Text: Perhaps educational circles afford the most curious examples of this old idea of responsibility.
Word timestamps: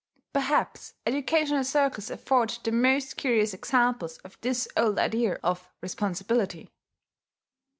Perhaps 0.33 0.95
educational 1.05 1.63
circles 1.63 2.09
afford 2.09 2.57
the 2.63 2.71
most 2.71 3.17
curious 3.17 3.53
examples 3.53 4.17
of 4.23 4.35
this 4.41 4.67
old 4.75 4.97
idea 4.97 5.35
of 5.43 5.69
responsibility. 5.79 6.71